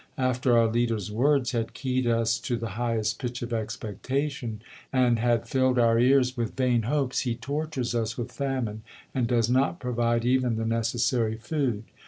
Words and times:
After 0.17 0.57
our 0.57 0.65
leader's 0.67 1.11
words 1.11 1.51
had 1.51 1.75
keyed 1.75 2.07
us 2.07 2.39
to 2.39 2.57
the 2.57 2.69
highest 2.69 3.19
pitch 3.19 3.43
of 3.43 3.53
expectation, 3.53 4.63
and 4.91 5.19
had 5.19 5.47
filled 5.47 5.77
out 5.77 6.01
ears 6.01 6.35
with 6.35 6.55
vain 6.57 6.81
hopes, 6.89 7.19
he 7.19 7.35
tortures 7.35 7.93
us 7.93 8.17
with 8.17 8.31
famine 8.31 8.81
and 9.13 9.27
does 9.27 9.47
not 9.47 9.79
provide 9.79 10.25
even 10.25 10.55
the 10.55 10.65
necessary 10.65 11.35
food. 11.37 11.83